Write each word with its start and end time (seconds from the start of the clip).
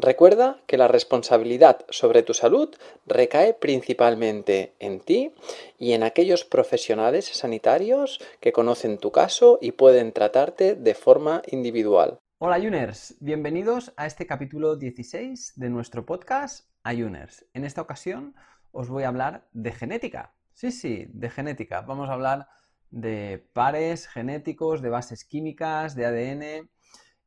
Recuerda 0.00 0.62
que 0.68 0.76
la 0.76 0.86
responsabilidad 0.86 1.84
sobre 1.90 2.22
tu 2.22 2.32
salud 2.32 2.72
recae 3.04 3.52
principalmente 3.52 4.76
en 4.78 5.00
ti 5.00 5.34
y 5.76 5.92
en 5.92 6.04
aquellos 6.04 6.44
profesionales 6.44 7.26
sanitarios 7.26 8.20
que 8.38 8.52
conocen 8.52 8.98
tu 8.98 9.10
caso 9.10 9.58
y 9.60 9.72
pueden 9.72 10.12
tratarte 10.12 10.76
de 10.76 10.94
forma 10.94 11.42
individual. 11.50 12.20
Hola 12.38 12.60
Juners, 12.60 13.16
bienvenidos 13.18 13.92
a 13.96 14.06
este 14.06 14.24
capítulo 14.24 14.76
16 14.76 15.54
de 15.56 15.68
nuestro 15.68 16.06
podcast 16.06 16.70
Ayuners. 16.84 17.44
En 17.52 17.64
esta 17.64 17.82
ocasión 17.82 18.36
os 18.70 18.88
voy 18.88 19.02
a 19.02 19.08
hablar 19.08 19.48
de 19.52 19.72
genética. 19.72 20.32
Sí, 20.54 20.70
sí, 20.70 21.06
de 21.08 21.28
genética. 21.28 21.80
Vamos 21.80 22.08
a 22.08 22.12
hablar 22.12 22.46
de 22.92 23.44
pares 23.52 24.06
genéticos, 24.06 24.80
de 24.80 24.90
bases 24.90 25.24
químicas, 25.24 25.96
de 25.96 26.06
ADN 26.06 26.70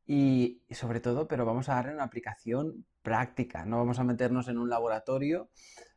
y, 0.06 0.62
sobre 0.70 1.00
todo, 1.00 1.28
pero 1.28 1.44
vamos 1.44 1.68
a 1.68 1.74
darle 1.74 1.94
una 1.94 2.04
aplicación 2.04 2.86
práctica, 3.02 3.64
no 3.64 3.78
vamos 3.78 3.98
a 3.98 4.04
meternos 4.04 4.48
en 4.48 4.58
un 4.58 4.68
laboratorio, 4.68 5.50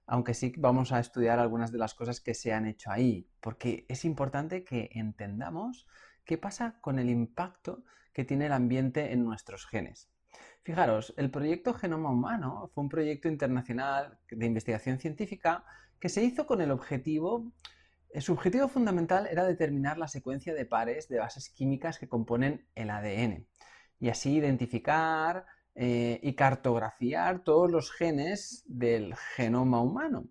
aunque 0.05 0.33
sí 0.33 0.53
vamos 0.57 0.91
a 0.91 0.99
estudiar 0.99 1.39
algunas 1.39 1.71
de 1.71 1.79
las 1.79 1.95
cosas 1.95 2.21
que 2.21 2.33
se 2.33 2.53
han 2.53 2.67
hecho 2.67 2.91
ahí, 2.91 3.27
porque 3.39 3.85
es 3.89 4.05
importante 4.05 4.63
que 4.63 4.89
entendamos 4.93 5.87
qué 6.23 6.37
pasa 6.37 6.79
con 6.81 6.99
el 6.99 7.09
impacto 7.09 7.83
que 8.13 8.23
tiene 8.23 8.45
el 8.45 8.53
ambiente 8.53 9.11
en 9.11 9.25
nuestros 9.25 9.65
genes. 9.65 10.09
Fijaros, 10.63 11.13
el 11.17 11.31
proyecto 11.31 11.73
Genoma 11.73 12.11
Humano 12.11 12.69
fue 12.73 12.83
un 12.83 12.89
proyecto 12.89 13.27
internacional 13.27 14.19
de 14.29 14.45
investigación 14.45 14.99
científica 14.99 15.63
que 15.99 16.09
se 16.09 16.23
hizo 16.23 16.45
con 16.45 16.61
el 16.61 16.71
objetivo, 16.71 17.51
su 18.19 18.33
objetivo 18.33 18.67
fundamental 18.67 19.27
era 19.27 19.43
determinar 19.43 19.97
la 19.97 20.07
secuencia 20.07 20.53
de 20.53 20.65
pares 20.65 21.09
de 21.09 21.19
bases 21.19 21.49
químicas 21.49 21.99
que 21.99 22.07
componen 22.07 22.67
el 22.75 22.89
ADN 22.89 23.47
y 23.99 24.09
así 24.09 24.35
identificar 24.35 25.45
eh, 25.77 26.19
y 26.23 26.33
cartografiar 26.35 27.43
todos 27.43 27.69
los 27.69 27.91
genes 27.91 28.63
del 28.65 29.13
genoma 29.35 29.81
humano. 29.81 30.27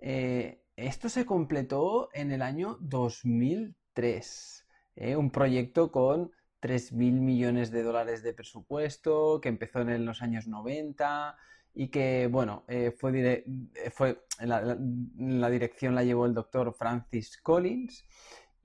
Eh, 0.00 0.62
esto 0.76 1.08
se 1.08 1.24
completó 1.24 2.08
en 2.12 2.32
el 2.32 2.42
año 2.42 2.78
2003, 2.80 4.66
eh, 4.96 5.14
un 5.14 5.30
proyecto 5.30 5.92
con 5.92 6.32
3.000 6.60 6.92
millones 7.20 7.70
de 7.70 7.84
dólares 7.84 8.24
de 8.24 8.32
presupuesto 8.32 9.40
que 9.40 9.48
empezó 9.48 9.80
en 9.82 10.04
los 10.04 10.22
años 10.22 10.48
90 10.48 11.36
y 11.76 11.88
que, 11.88 12.28
bueno, 12.28 12.64
fue, 12.96 13.44
fue 13.92 14.24
la, 14.40 14.76
la, 15.18 15.50
dirección 15.50 15.94
la 15.94 16.04
llevó 16.04 16.26
el 16.26 16.34
doctor 16.34 16.72
Francis 16.74 17.36
Collins 17.40 18.04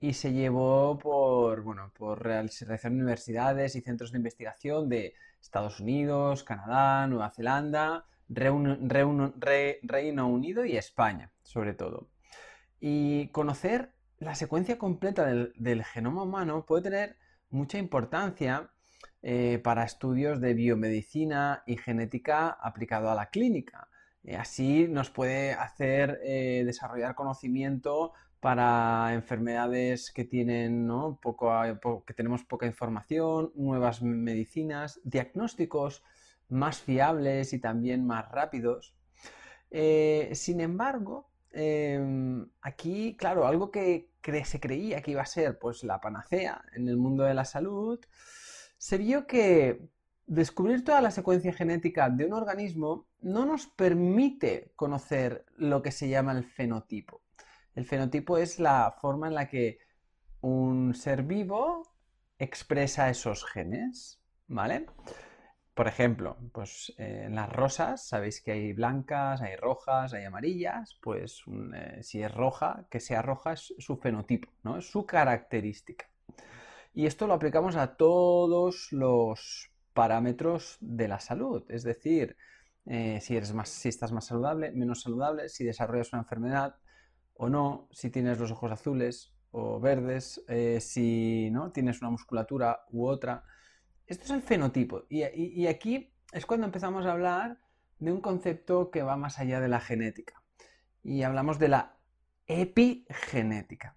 y 0.00 0.14
se 0.14 0.32
llevó 0.32 0.98
por, 0.98 1.62
bueno, 1.62 1.92
por 1.96 2.22
realizar 2.22 2.90
universidades 2.90 3.76
y 3.76 3.82
centros 3.82 4.12
de 4.12 4.18
investigación 4.18 4.88
de 4.88 5.14
Estados 5.40 5.80
Unidos, 5.80 6.42
Canadá, 6.42 7.06
Nueva 7.06 7.30
Zelanda, 7.30 8.06
Reino 8.28 9.28
Unido 10.28 10.64
y 10.64 10.76
España, 10.76 11.32
sobre 11.42 11.74
todo. 11.74 12.08
Y 12.80 13.28
conocer 13.28 13.92
la 14.18 14.34
secuencia 14.34 14.78
completa 14.78 15.26
del, 15.26 15.84
genoma 15.84 16.22
humano 16.22 16.64
puede 16.66 16.82
tener 16.82 17.16
mucha 17.50 17.78
importancia 17.78 18.70
eh, 19.22 19.60
para 19.62 19.84
estudios 19.84 20.40
de 20.40 20.54
biomedicina 20.54 21.62
y 21.66 21.76
genética 21.76 22.48
aplicado 22.48 23.10
a 23.10 23.14
la 23.14 23.30
clínica. 23.30 23.88
Eh, 24.24 24.36
así 24.36 24.86
nos 24.88 25.10
puede 25.10 25.52
hacer 25.52 26.20
eh, 26.22 26.62
desarrollar 26.64 27.14
conocimiento 27.14 28.12
para 28.40 29.12
enfermedades 29.12 30.10
que 30.10 30.24
tienen 30.24 30.88
poco, 31.20 32.04
que 32.06 32.14
tenemos 32.14 32.44
poca 32.44 32.66
información, 32.66 33.52
nuevas 33.54 34.02
medicinas, 34.02 35.00
diagnósticos 35.04 36.02
más 36.48 36.80
fiables 36.80 37.52
y 37.52 37.60
también 37.60 38.06
más 38.06 38.30
rápidos. 38.30 38.96
Eh, 39.70 40.30
sin 40.34 40.60
embargo, 40.60 41.30
em, 41.52 42.48
aquí, 42.62 43.16
claro, 43.16 43.46
algo 43.46 43.70
que 43.70 44.10
se 44.44 44.60
creía 44.60 45.02
que 45.02 45.12
iba 45.12 45.22
a 45.22 45.26
ser 45.26 45.58
pues, 45.58 45.84
la 45.84 46.00
panacea 46.00 46.64
en 46.74 46.88
el 46.88 46.96
mundo 46.96 47.24
de 47.24 47.34
la 47.34 47.44
salud, 47.44 48.00
se 48.78 48.98
vio 48.98 49.26
que 49.26 49.88
descubrir 50.26 50.84
toda 50.84 51.00
la 51.02 51.10
secuencia 51.10 51.52
genética 51.52 52.08
de 52.08 52.24
un 52.24 52.32
organismo 52.32 53.06
no 53.20 53.44
nos 53.44 53.66
permite 53.66 54.72
conocer 54.76 55.44
lo 55.56 55.82
que 55.82 55.90
se 55.90 56.08
llama 56.08 56.32
el 56.32 56.44
fenotipo. 56.44 57.20
El 57.74 57.84
fenotipo 57.84 58.38
es 58.38 58.58
la 58.58 58.94
forma 59.00 59.28
en 59.28 59.34
la 59.34 59.48
que 59.48 59.78
un 60.40 60.94
ser 60.94 61.22
vivo 61.22 61.82
expresa 62.38 63.10
esos 63.10 63.44
genes, 63.44 64.20
¿vale? 64.48 64.86
Por 65.74 65.86
ejemplo, 65.86 66.36
pues 66.52 66.92
eh, 66.98 67.24
en 67.26 67.36
las 67.36 67.50
rosas, 67.50 68.06
sabéis 68.06 68.42
que 68.42 68.52
hay 68.52 68.72
blancas, 68.72 69.40
hay 69.40 69.56
rojas, 69.56 70.12
hay 70.12 70.24
amarillas, 70.24 70.98
pues 71.00 71.42
eh, 71.74 72.02
si 72.02 72.22
es 72.22 72.34
roja, 72.34 72.86
que 72.90 73.00
sea 73.00 73.22
roja 73.22 73.52
es 73.52 73.74
su 73.78 73.96
fenotipo, 73.96 74.50
¿no? 74.62 74.78
Es 74.78 74.90
su 74.90 75.06
característica. 75.06 76.06
Y 76.92 77.06
esto 77.06 77.26
lo 77.26 77.34
aplicamos 77.34 77.76
a 77.76 77.96
todos 77.96 78.92
los 78.92 79.70
parámetros 79.94 80.76
de 80.80 81.08
la 81.08 81.20
salud, 81.20 81.64
es 81.68 81.82
decir, 81.84 82.36
eh, 82.86 83.20
si, 83.20 83.36
eres 83.36 83.54
más, 83.54 83.68
si 83.68 83.88
estás 83.88 84.12
más 84.12 84.26
saludable, 84.26 84.72
menos 84.72 85.02
saludable, 85.02 85.48
si 85.48 85.64
desarrollas 85.64 86.12
una 86.12 86.22
enfermedad, 86.22 86.76
o 87.42 87.48
no, 87.48 87.88
si 87.90 88.10
tienes 88.10 88.38
los 88.38 88.50
ojos 88.50 88.70
azules 88.70 89.32
o 89.50 89.80
verdes, 89.80 90.44
eh, 90.46 90.78
si 90.78 91.48
¿no? 91.50 91.72
tienes 91.72 92.02
una 92.02 92.10
musculatura 92.10 92.84
u 92.90 93.06
otra. 93.06 93.44
Esto 94.06 94.24
es 94.24 94.30
el 94.30 94.42
fenotipo. 94.42 95.04
Y, 95.08 95.66
aquí 95.66 96.12
es 96.32 96.44
cuando 96.44 96.66
empezamos 96.66 97.06
a 97.06 97.12
hablar 97.12 97.58
de 97.98 98.12
un 98.12 98.20
concepto 98.20 98.90
que 98.90 99.02
va 99.02 99.16
más 99.16 99.38
allá 99.38 99.58
de 99.58 99.68
la 99.68 99.80
genética. 99.80 100.42
Y 101.02 101.22
hablamos 101.22 101.58
de 101.58 101.68
la 101.68 101.96
epigenética. 102.46 103.96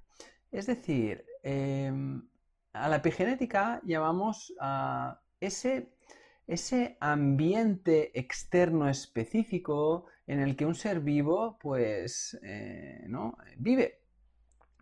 Es 0.49 0.67
decir, 0.67 1.25
em, 1.43 2.25
a 2.71 2.87
la 2.87 2.95
epigenética 2.95 3.81
llamamos 3.83 4.53
a 4.61 5.19
ese 5.41 5.92
ese 6.47 6.97
ambiente 6.99 8.17
externo 8.19 8.89
específico 8.89 10.05
en 10.27 10.39
el 10.39 10.55
que 10.55 10.65
un 10.65 10.75
ser 10.75 10.99
vivo 10.99 11.57
pues 11.59 12.39
eh, 12.43 13.03
¿no? 13.07 13.37
vive. 13.57 14.01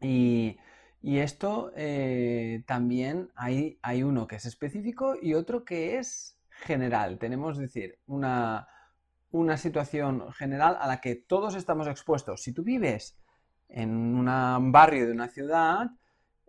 Y, 0.01 0.57
esto 1.03 1.71
eh, 1.75 2.63
también 2.67 3.31
hay, 3.35 3.79
hay, 3.81 4.03
uno 4.03 4.27
que 4.27 4.35
es 4.35 4.45
específico 4.45 5.15
y 5.19 5.33
otro 5.33 5.65
que 5.65 5.97
es 5.97 6.39
general. 6.49 7.17
Tenemos, 7.17 7.57
decir, 7.57 7.99
una, 8.05 8.67
una 9.31 9.57
situación 9.57 10.31
general 10.33 10.77
a 10.79 10.87
la 10.87 11.01
que 11.01 11.15
todos 11.15 11.55
estamos 11.55 11.87
expuestos. 11.87 12.43
Si 12.43 12.53
tú 12.53 12.63
vives 12.63 13.17
en 13.69 13.89
un 13.89 14.71
barrio 14.71 15.07
de 15.07 15.11
una 15.11 15.27
ciudad, 15.27 15.89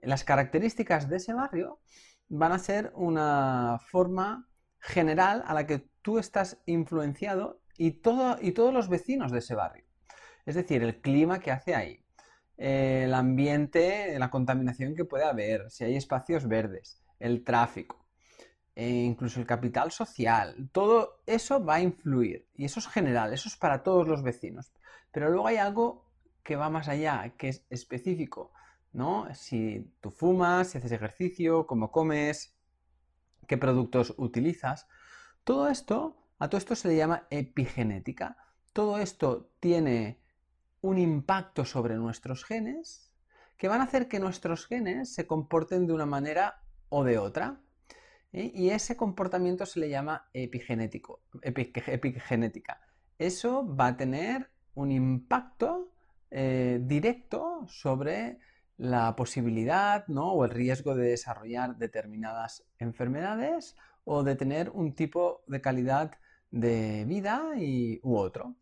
las 0.02 0.24
características 0.24 1.08
de 1.08 1.16
ese 1.16 1.32
barrio 1.32 1.80
van 2.28 2.52
a 2.52 2.58
ser 2.58 2.92
una 2.94 3.78
forma 3.90 4.48
general 4.82 5.44
a 5.46 5.54
la 5.54 5.66
que 5.66 5.78
tú 6.02 6.18
estás 6.18 6.62
influenciado 6.66 7.62
y, 7.78 7.86
y 7.88 8.52
todos 8.52 8.74
los 8.74 8.88
vecinos 8.88 9.32
de 9.32 9.38
ese 9.40 9.54
barrio. 9.54 9.86
Es 10.46 10.56
decir, 10.56 10.82
el 10.82 11.00
clima 11.00 11.40
que 11.40 11.52
hace 11.52 11.74
ahí, 11.74 12.04
el 12.56 13.14
ambiente, 13.14 14.18
la 14.18 14.30
contaminación 14.30 14.94
que 14.96 15.04
puede 15.06 15.24
haber, 15.24 15.70
si 15.70 15.84
hay 15.84 15.96
espacios 15.96 16.46
verdes, 16.48 17.02
el 17.20 17.44
tráfico. 17.44 17.98
e 18.74 18.88
incluso 18.88 19.40
el 19.40 19.46
capital 19.46 19.92
social, 19.92 20.70
todo 20.72 21.22
eso 21.26 21.64
va 21.64 21.76
a 21.76 21.80
influir. 21.82 22.48
Y 22.54 22.64
eso 22.64 22.80
es 22.80 22.88
general, 22.88 23.32
eso 23.32 23.48
es 23.48 23.56
para 23.56 23.82
todos 23.82 24.08
los 24.08 24.22
vecinos. 24.22 24.72
Pero 25.12 25.30
luego 25.30 25.46
hay 25.48 25.56
algo 25.58 26.10
que 26.42 26.56
va 26.56 26.70
más 26.70 26.88
allá, 26.88 27.34
que 27.38 27.48
es 27.50 27.66
específico, 27.70 28.52
¿no? 28.92 29.32
Si 29.34 29.92
tú 30.00 30.10
fumas, 30.10 30.68
si 30.70 30.78
haces 30.78 30.92
ejercicio, 30.92 31.66
cómo 31.66 31.90
comes, 31.90 32.56
qué 33.52 33.58
productos 33.58 34.14
utilizas. 34.16 34.88
Todo 35.44 35.68
esto, 35.68 36.16
a 36.38 36.48
todo 36.48 36.56
esto 36.56 36.74
se 36.74 36.88
le 36.88 36.96
llama 36.96 37.26
epigenética. 37.28 38.38
Todo 38.72 38.96
esto 38.96 39.50
tiene 39.60 40.22
un 40.80 40.96
impacto 40.96 41.66
sobre 41.66 41.96
nuestros 41.96 42.46
genes 42.46 43.12
que 43.58 43.68
van 43.68 43.82
a 43.82 43.84
hacer 43.84 44.08
que 44.08 44.20
nuestros 44.20 44.66
genes 44.66 45.12
se 45.12 45.26
comporten 45.26 45.86
de 45.86 45.92
una 45.92 46.06
manera 46.06 46.62
o 46.88 47.04
de 47.04 47.18
otra. 47.18 47.60
¿eh? 48.32 48.50
Y 48.54 48.70
ese 48.70 48.96
comportamiento 48.96 49.66
se 49.66 49.80
le 49.80 49.90
llama 49.90 50.30
epigenético, 50.32 51.20
epigenética. 51.42 52.80
Eso 53.18 53.66
va 53.76 53.88
a 53.88 53.96
tener 53.98 54.48
un 54.72 54.90
impacto 54.90 55.92
eh, 56.30 56.80
directo 56.80 57.66
sobre 57.68 58.38
la 58.76 59.14
posibilidad 59.16 60.06
¿no? 60.08 60.32
o 60.32 60.44
el 60.44 60.50
riesgo 60.50 60.94
de 60.94 61.10
desarrollar 61.10 61.76
determinadas 61.76 62.64
enfermedades 62.78 63.76
o 64.04 64.22
de 64.22 64.36
tener 64.36 64.70
un 64.70 64.94
tipo 64.94 65.42
de 65.46 65.60
calidad 65.60 66.12
de 66.50 67.04
vida 67.06 67.52
y, 67.56 68.00
u 68.02 68.16
otro. 68.16 68.56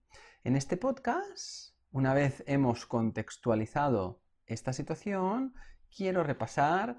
En 0.44 0.56
este 0.56 0.76
podcast, 0.76 1.74
una 1.92 2.14
vez 2.14 2.42
hemos 2.46 2.86
contextualizado 2.86 4.20
esta 4.46 4.72
situación, 4.72 5.54
quiero 5.94 6.22
repasar 6.22 6.96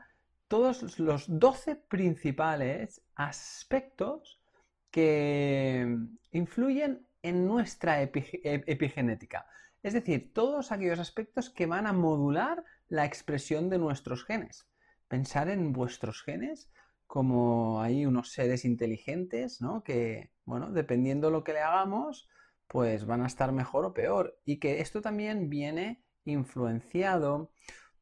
todos 0.47 0.99
los 0.99 1.25
12 1.27 1.75
principales 1.75 3.01
aspectos 3.15 4.41
que 4.89 5.97
influyen 6.31 7.07
en 7.21 7.45
nuestra 7.45 8.01
epigenética. 8.01 9.45
Es 9.81 9.93
decir, 9.93 10.33
todos 10.33 10.71
aquellos 10.71 10.99
aspectos 10.99 11.49
que 11.49 11.65
van 11.65 11.87
a 11.87 11.93
modular 11.93 12.63
la 12.91 13.05
expresión 13.05 13.69
de 13.69 13.79
nuestros 13.79 14.25
genes. 14.25 14.67
Pensar 15.07 15.49
en 15.49 15.71
vuestros 15.71 16.21
genes 16.21 16.69
como 17.07 17.81
hay 17.81 18.05
unos 18.05 18.31
seres 18.31 18.65
inteligentes, 18.65 19.61
¿no? 19.61 19.81
Que, 19.83 20.31
bueno, 20.45 20.71
dependiendo 20.71 21.31
lo 21.31 21.43
que 21.43 21.53
le 21.53 21.61
hagamos, 21.61 22.27
pues 22.67 23.05
van 23.05 23.21
a 23.21 23.27
estar 23.27 23.53
mejor 23.53 23.85
o 23.85 23.93
peor. 23.93 24.39
Y 24.45 24.57
que 24.59 24.81
esto 24.81 25.01
también 25.01 25.49
viene 25.49 26.03
influenciado 26.25 27.51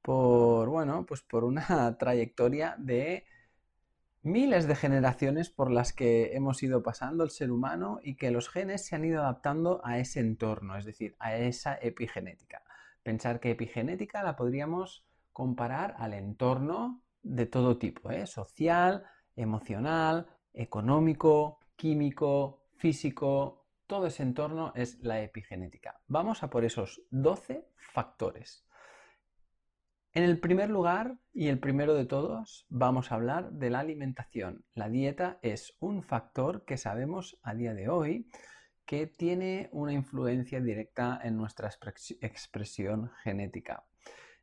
por, 0.01 0.69
bueno, 0.69 1.05
pues 1.05 1.21
por 1.21 1.43
una 1.43 1.97
trayectoria 1.99 2.75
de 2.79 3.25
miles 4.23 4.67
de 4.67 4.75
generaciones 4.75 5.51
por 5.51 5.69
las 5.71 5.93
que 5.93 6.35
hemos 6.35 6.63
ido 6.63 6.81
pasando 6.81 7.23
el 7.23 7.29
ser 7.29 7.51
humano 7.51 7.99
y 8.01 8.15
que 8.15 8.31
los 8.31 8.49
genes 8.49 8.87
se 8.87 8.95
han 8.95 9.05
ido 9.05 9.21
adaptando 9.21 9.81
a 9.83 9.99
ese 9.99 10.19
entorno, 10.19 10.77
es 10.77 10.85
decir, 10.85 11.15
a 11.19 11.35
esa 11.35 11.77
epigenética. 11.79 12.63
Pensar 13.09 13.39
que 13.39 13.49
epigenética 13.49 14.21
la 14.21 14.35
podríamos 14.35 15.03
comparar 15.33 15.95
al 15.97 16.13
entorno 16.13 17.01
de 17.23 17.47
todo 17.47 17.79
tipo, 17.79 18.11
¿eh? 18.11 18.27
social, 18.27 19.03
emocional, 19.35 20.27
económico, 20.53 21.57
químico, 21.75 22.67
físico, 22.75 23.65
todo 23.87 24.05
ese 24.05 24.21
entorno 24.21 24.73
es 24.75 24.99
la 24.99 25.23
epigenética. 25.23 25.99
Vamos 26.05 26.43
a 26.43 26.51
por 26.51 26.65
esos 26.65 27.01
12 27.09 27.65
factores. 27.77 28.67
En 30.13 30.21
el 30.21 30.39
primer 30.39 30.69
lugar, 30.69 31.17
y 31.33 31.47
el 31.47 31.57
primero 31.57 31.95
de 31.95 32.05
todos, 32.05 32.67
vamos 32.69 33.11
a 33.11 33.15
hablar 33.15 33.53
de 33.53 33.71
la 33.71 33.79
alimentación. 33.79 34.65
La 34.75 34.87
dieta 34.87 35.39
es 35.41 35.75
un 35.79 36.03
factor 36.03 36.63
que 36.63 36.77
sabemos 36.77 37.39
a 37.41 37.55
día 37.55 37.73
de 37.73 37.89
hoy 37.89 38.29
que 38.89 39.05
tiene 39.05 39.69
una 39.71 39.93
influencia 39.93 40.59
directa 40.59 41.19
en 41.23 41.37
nuestra 41.37 41.69
expresión 42.21 43.11
genética. 43.23 43.83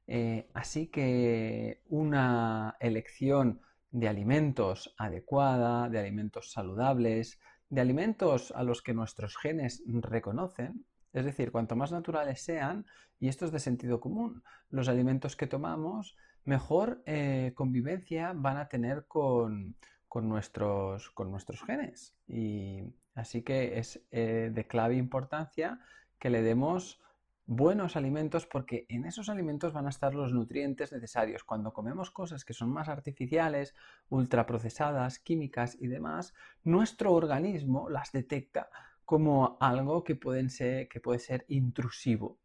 Eh, 0.07 0.49
así 0.55 0.87
que 0.87 1.83
una 1.89 2.77
elección 2.79 3.61
de 3.91 4.07
alimentos 4.07 4.95
adecuada, 4.99 5.89
de 5.89 5.99
alimentos 5.99 6.53
saludables, 6.53 7.41
de 7.71 7.81
alimentos 7.81 8.53
a 8.53 8.63
los 8.63 8.83
que 8.83 8.95
nuestros 8.95 9.37
genes 9.37 9.83
reconocen, 9.85 10.87
es 11.13 11.25
decir, 11.25 11.51
cuanto 11.51 11.75
más 11.75 11.91
naturales 11.91 12.41
sean, 12.41 12.87
y 13.19 13.27
esto 13.27 13.47
es 13.47 13.51
de 13.51 13.59
sentido 13.59 13.99
común, 13.99 14.45
los 14.71 14.87
alimentos 14.87 15.35
que 15.35 15.49
tomamos, 15.49 16.17
mejor 16.45 17.03
eh, 17.05 17.51
convivencia 17.57 18.33
van 18.33 18.59
a 18.59 18.69
tener 18.69 19.07
con, 19.09 19.75
nuestros, 20.15 21.11
con 21.11 21.33
nuestros 21.33 21.65
genes. 21.65 22.15
Y 22.29 22.95
así 23.17 23.43
que 23.43 23.79
es 23.79 24.07
eh, 24.13 24.51
de 24.55 24.67
clave 24.67 24.95
importancia 24.95 25.81
que 26.19 26.31
le 26.31 26.43
demos 26.43 27.01
buenos 27.47 27.97
alimentos 27.97 28.47
porque 28.47 28.87
en 28.89 29.05
esos 29.05 29.29
alimentos 29.29 29.73
van 29.73 29.87
a 29.87 29.91
estar 29.91 30.15
los 30.15 30.33
nutrientes 30.33 30.93
necesarios. 30.93 31.45
Cuando 31.45 31.73
comemos 31.73 32.11
cosas 32.11 32.45
que 32.45 32.53
son 32.53 32.71
más 32.71 32.89
artificiales, 32.89 33.75
ultraprocesadas, 34.09 35.19
químicas 35.19 35.77
y 35.81 35.87
demás, 35.87 36.35
nuestro 36.65 37.13
organismo 37.13 37.89
las 37.89 38.13
detecta 38.13 38.69
como 39.05 39.57
algo 39.61 40.03
que, 40.05 40.17
puede 40.17 40.49
ser 40.51 41.45
intrusivo. 41.49 42.39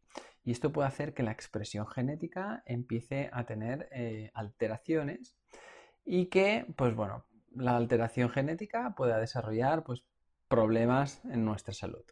Y 0.44 0.52
esto 0.52 0.72
puede 0.72 0.88
hacer 0.88 1.14
que 1.14 1.22
la 1.22 1.32
expresión 1.32 1.86
genética 1.86 2.62
empiece 2.66 3.28
a 3.32 3.44
tener 3.44 3.88
eh, 3.92 4.30
alteraciones 4.34 5.36
y 6.04 6.26
que, 6.26 6.66
pues 6.76 6.94
bueno, 6.94 7.26
la 7.54 7.76
alteración 7.76 8.30
genética 8.30 8.94
pueda 8.96 9.18
desarrollar 9.18 9.84
pues, 9.84 10.04
problemas 10.54 11.08
en 11.24 11.44
nuestra 11.44 11.72
salud. 11.72 12.04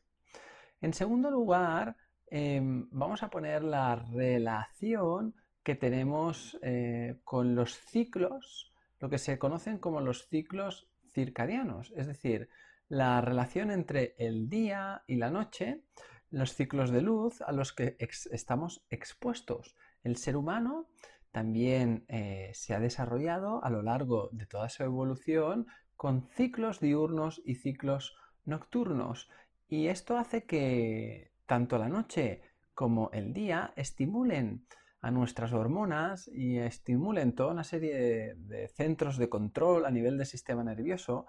En 0.80 0.92
segundo 0.94 1.30
lugar, 1.30 1.96
Em, 2.30 2.86
vamos 2.92 3.24
a 3.24 3.28
poner 3.28 3.64
la 3.64 3.96
relación 3.96 5.34
que 5.64 5.74
tenemos 5.74 6.56
eh, 6.62 7.18
con 7.24 7.56
los 7.56 7.76
ciclos, 7.76 8.72
lo 9.00 9.10
que 9.10 9.18
se 9.18 9.36
conocen 9.36 9.78
como 9.78 10.00
los 10.00 10.28
ciclos 10.28 10.88
circadianos, 11.12 11.92
es 11.96 12.06
decir, 12.06 12.48
la 12.88 13.20
relación 13.20 13.72
entre 13.72 14.14
el 14.16 14.48
día 14.48 15.02
y 15.08 15.16
la 15.16 15.30
noche, 15.30 15.82
los 16.30 16.54
ciclos 16.54 16.92
de 16.92 17.02
luz 17.02 17.42
a 17.42 17.50
los 17.50 17.72
que 17.72 17.96
estamos 17.98 18.84
expuestos. 18.90 19.74
El 20.04 20.16
ser 20.16 20.36
humano 20.36 20.88
también 21.32 22.04
eh, 22.06 22.52
se 22.54 22.74
ha 22.74 22.80
desarrollado 22.80 23.64
a 23.64 23.70
lo 23.70 23.82
largo 23.82 24.28
de 24.30 24.46
toda 24.46 24.68
su 24.68 24.84
evolución 24.84 25.66
con 25.96 26.28
ciclos 26.28 26.78
diurnos 26.78 27.42
y 27.44 27.56
ciclos 27.56 28.14
nocturnos. 28.50 29.30
Y 29.68 29.86
esto 29.86 30.18
hace 30.18 30.44
que 30.44 31.32
tanto 31.46 31.78
la 31.78 31.88
noche 31.88 32.42
como 32.74 33.10
el 33.12 33.32
día 33.32 33.72
estimulen 33.76 34.66
a 35.02 35.10
nuestras 35.10 35.52
hormonas 35.52 36.28
y 36.32 36.58
estimulen 36.58 37.34
toda 37.34 37.52
una 37.52 37.64
serie 37.64 38.34
de, 38.36 38.68
centros 38.68 39.16
de 39.16 39.28
control 39.28 39.86
a 39.86 39.90
nivel 39.90 40.18
del 40.18 40.26
sistema 40.26 40.62
nervioso 40.62 41.26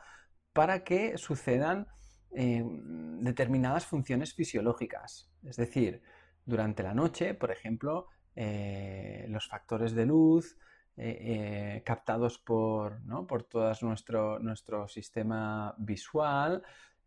para 0.54 0.84
que 0.84 1.18
sucedan 1.18 1.88
eh, 2.32 2.64
determinadas 3.22 3.86
funciones 3.86 4.34
fisiológicas. 4.34 5.32
Es 5.44 5.56
decir, 5.56 6.02
durante 6.46 6.84
la 6.84 6.94
noche, 6.94 7.34
por 7.34 7.52
ejemplo, 7.52 8.08
eh, 8.36 9.26
los 9.30 9.48
factores 9.48 9.94
de 9.94 10.06
luz 10.06 10.58
eh, 10.98 11.82
captados 11.86 12.38
por, 12.38 13.00
por 13.28 13.44
todo 13.44 13.72
nuestro, 13.82 14.40
nuestro 14.40 14.88
sistema 14.88 15.74
visual 15.78 16.62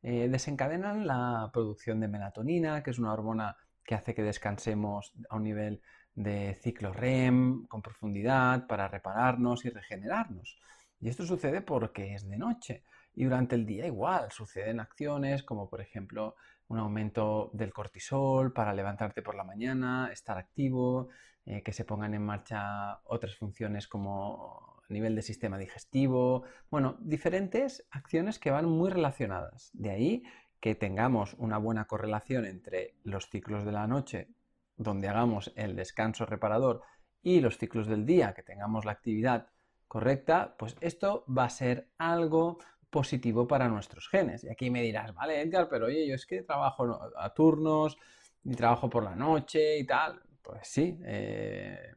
eh, 0.07 0.29
desencadenan 0.29 1.07
la 1.07 1.49
producción 1.51 1.99
de 1.99 2.09
melatonina, 2.09 2.83
que 2.83 2.91
es 2.91 2.99
una 2.99 3.15
hormona 3.15 3.57
que 3.83 3.95
hace 3.95 4.15
que 4.15 4.23
descansemos 4.23 5.15
a 5.31 5.37
un 5.37 5.45
nivel 5.45 5.81
de 6.15 6.59
ciclo 6.63 6.93
REM 6.93 7.67
con 7.69 7.81
profundidad 7.81 8.67
para 8.67 8.87
repararnos 8.87 9.65
y 9.65 9.71
regenerarnos. 9.71 10.59
Y 11.01 11.09
esto 11.09 11.25
sucede 11.25 11.63
porque 11.63 12.13
es 12.13 12.29
de 12.29 12.37
noche. 12.37 12.85
Y 13.15 13.25
durante 13.25 13.55
el 13.55 13.65
día 13.65 13.87
igual 13.87 14.31
suceden 14.31 14.79
acciones 14.79 15.43
como 15.43 15.71
por 15.71 15.81
ejemplo 15.81 16.37
un 16.69 16.79
aumento 16.79 17.51
del 17.55 17.73
cortisol 17.73 18.53
para 18.53 18.75
levantarte 18.75 19.23
por 19.23 19.35
la 19.35 19.45
mañana, 19.45 20.11
estar 20.13 20.37
activo, 20.37 21.09
eh, 21.47 21.63
que 21.63 21.73
se 21.73 21.87
pongan 21.87 22.13
en 22.13 22.27
marcha 22.27 23.01
otras 23.05 23.37
funciones 23.37 23.89
como 23.89 24.74
a 24.89 24.93
nivel 24.93 25.15
de 25.15 25.23
sistema 25.23 25.59
digestivo, 25.59 26.45
bueno, 26.71 26.97
diferentes 27.01 27.87
acciones 27.91 28.39
que 28.39 28.51
van 28.51 28.67
muy 28.67 28.91
relacionadas. 28.91 29.71
De 29.73 29.91
ahí 29.91 30.23
que 30.61 30.75
tengamos 30.75 31.35
una 31.39 31.59
buena 31.59 31.87
correlación 31.87 32.47
entre 32.47 32.95
los 33.03 33.29
ciclos 33.29 33.65
de 33.65 33.73
la 33.73 33.87
noche, 33.87 34.29
donde 34.77 35.09
hagamos 35.09 35.53
el 35.57 35.77
descanso 35.77 36.27
reparador, 36.27 36.83
y 37.23 37.41
los 37.41 37.59
ciclos 37.59 37.87
del 37.87 38.05
día, 38.05 38.35
que 38.35 38.43
tengamos 38.43 38.85
la 38.85 38.93
actividad 38.93 39.49
correcta, 39.89 40.57
pues 40.59 40.77
esto 40.81 41.25
va 41.27 41.45
a 41.45 41.51
ser 41.51 41.91
algo 41.99 42.59
positivo 42.91 43.47
para 43.49 43.69
nuestros 43.69 44.09
genes. 44.09 44.45
Y 44.45 44.51
aquí 44.51 44.71
me 44.71 44.83
dirás, 44.83 45.15
vale, 45.15 45.41
Edgar, 45.41 45.69
pero 45.69 45.87
oye, 45.87 46.07
yo 46.07 46.15
es 46.15 46.27
que 46.27 46.43
trabajo 46.43 47.01
a 47.17 47.35
turnos 47.35 47.97
y 48.45 48.55
trabajo 48.55 48.89
por 48.89 49.03
la 49.03 49.17
noche 49.17 49.79
y 49.79 49.85
tal. 49.85 50.23
Pues 50.43 50.69
sí, 50.69 50.99
eh, 51.05 51.93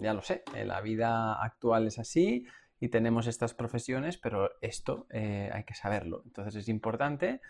ya 0.00 0.14
lo 0.14 0.22
sé, 0.22 0.42
eh, 0.54 0.64
la 0.64 0.80
vida 0.80 1.42
actual 1.42 1.86
es 1.86 1.98
así 1.98 2.46
y 2.78 2.88
tenemos 2.88 3.26
estas 3.26 3.54
profesiones, 3.54 4.16
pero 4.18 4.50
esto 4.60 5.06
eh, 5.10 5.50
hay 5.52 5.64
que 5.64 5.74
saberlo. 5.74 6.22
Entonces 6.24 6.56
es 6.56 6.68
importante 6.68 7.40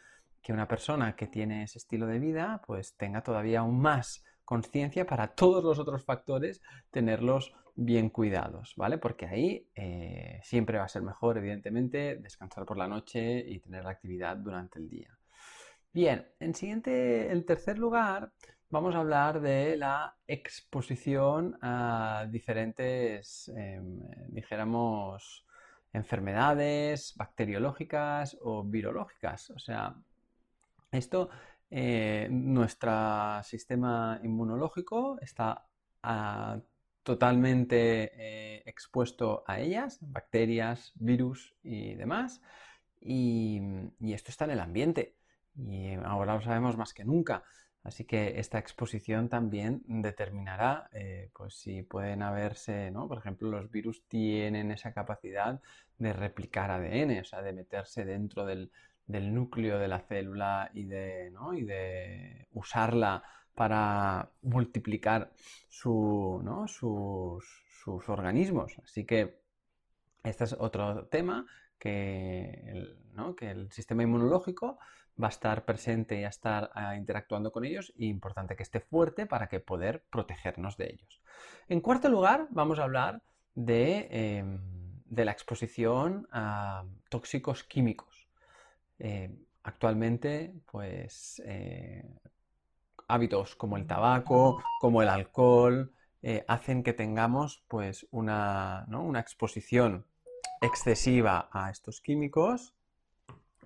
que 0.43 0.53
una 0.53 0.69
persona 0.69 1.17
que 1.17 1.27
tiene 1.27 1.63
ese 1.63 1.79
estilo 1.79 2.07
de 2.07 2.19
vida 2.19 2.63
pues 2.67 2.97
tenga 2.97 3.23
todavía 3.23 3.61
aún 3.61 3.81
más 3.81 4.25
conciencia 4.45 5.07
para 5.07 5.29
todos 5.29 5.63
los 5.63 5.79
otros 5.79 6.05
factores 6.05 6.61
tenerlos 6.91 7.55
bien 7.77 8.11
cuidados, 8.11 8.75
¿vale? 8.77 8.99
Porque 8.99 9.27
ahí 9.27 9.71
eh, 9.75 10.41
siempre 10.43 10.79
va 10.79 10.85
a 10.85 10.89
ser 10.89 11.03
mejor, 11.03 11.39
evidentemente, 11.39 12.17
descansar 12.17 12.65
por 12.67 12.77
la 12.77 12.89
noche 12.89 13.39
y 13.39 13.61
tener 13.61 13.85
la 13.85 13.91
actividad 13.91 14.37
durante 14.37 14.79
el 14.79 14.89
día. 14.89 15.17
Bien, 15.93 16.27
en 16.41 16.55
siguiente, 16.55 17.33
en 17.33 17.45
tercer 17.45 17.79
lugar, 17.79 18.33
vamos 18.71 18.95
a 18.95 19.01
hablar 19.01 19.41
de 19.41 19.77
la 19.77 20.17
exposición 20.27 21.59
a 21.63 22.27
diferentes, 22.31 23.49
em, 23.57 24.01
dijéramos, 24.29 25.45
enfermedades 25.93 27.15
bacteriológicas 27.17 28.37
o 28.43 28.65
virológicas. 28.65 29.51
O 29.51 29.59
sea, 29.59 29.97
esto 30.93 31.31
eh, 31.71 32.29
nuestro 32.31 33.43
sistema 33.45 34.21
inmunológico 34.25 35.19
está 35.21 35.67
ah, 36.03 36.59
totalmente 37.03 38.11
eh, 38.15 38.63
expuesto 38.67 39.45
a 39.47 39.61
ellas, 39.61 39.99
bacterias, 40.01 40.93
virus 40.97 41.55
y 41.63 41.95
demás. 41.95 42.41
Y, 43.01 43.61
esto 44.01 44.31
está 44.31 44.45
en 44.45 44.53
el 44.53 44.61
ambiente. 44.61 45.17
Y 45.57 45.95
ahora 46.05 46.35
lo 46.35 46.43
sabemos 46.43 46.77
más 46.77 46.93
que 46.95 47.05
nunca. 47.05 47.45
Así 47.83 48.05
que 48.05 48.39
esta 48.39 48.59
exposición 48.59 49.29
también 49.29 49.83
determinará 49.87 50.91
eh, 50.93 51.31
pues 51.35 51.55
si 51.55 51.83
pueden 51.83 52.23
haberse, 52.23 52.91
¿no? 52.91 53.09
Por 53.09 53.19
ejemplo, 53.19 53.51
los 53.51 53.71
virus 53.71 54.07
tienen 54.07 54.71
esa 54.71 54.93
capacidad 54.93 55.61
de 55.99 56.13
replicar 56.13 56.71
ADN, 56.71 57.21
o 57.21 57.25
sea, 57.25 57.41
de 57.41 57.53
meterse 57.55 58.05
dentro 58.05 58.45
del, 58.45 58.71
del 59.07 59.35
núcleo 59.35 59.79
de 59.79 59.89
la 59.89 60.01
célula 60.01 60.71
y 60.75 60.85
de, 60.85 61.33
y 61.55 61.63
de 61.63 62.49
usarla 62.53 63.23
para 63.55 64.31
multiplicar 64.43 65.33
sus, 65.69 66.43
sus, 66.73 68.09
organismos. 68.09 68.77
Así 68.85 69.05
que 69.05 69.41
este 70.23 70.45
es 70.45 70.57
otro 70.59 71.07
tema 71.07 71.47
que 71.79 72.63
el, 72.67 72.99
que 73.37 73.51
el 73.51 73.71
sistema 73.73 74.03
inmunológico 74.03 74.79
va 75.23 75.29
a 75.29 75.31
estar 75.31 75.65
presente 75.65 76.21
y 76.21 76.25
a 76.25 76.29
estar 76.29 76.71
ah, 76.75 76.97
interactuando 76.97 77.53
con 77.53 77.65
ellos 77.65 77.93
y 77.97 78.09
importante 78.09 78.57
que 78.57 78.63
esté 78.63 78.81
fuerte 78.81 79.27
para 79.27 79.49
que 79.49 79.61
poder 79.61 80.03
protegernos 80.11 80.77
de 80.77 80.87
ellos. 80.93 81.23
En 81.69 81.81
cuarto 81.81 82.09
lugar, 82.09 82.47
vamos 82.51 82.79
a 82.79 82.85
hablar 82.85 83.23
de, 83.55 84.09
em, 84.11 84.61
de 85.07 85.25
la 85.25 85.33
exposición 85.33 86.29
a 86.33 86.85
tóxicos 87.09 87.65
químicos. 87.65 88.29
Eh, 88.99 89.31
actualmente, 89.63 90.55
pues 90.71 91.43
eh, 91.45 92.05
hábitos 93.09 93.57
como 93.57 93.77
el 93.77 93.87
tabaco, 93.87 94.63
como 94.81 95.03
el 95.03 95.09
alcohol, 95.09 95.93
eh, 96.23 96.45
hacen 96.49 96.83
que 96.83 96.93
tengamos 96.93 97.65
pues 97.67 98.07
una, 98.11 98.87
una, 98.91 99.21
exposición 99.21 100.05
excesiva 100.61 101.49
a 101.51 101.71
estos 101.71 102.01
químicos 102.03 102.75